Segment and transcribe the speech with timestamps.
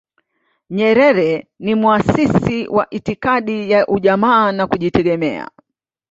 [0.69, 5.51] nyerere ni mwasisi wa itikadi ya ujamaa na kujitegemea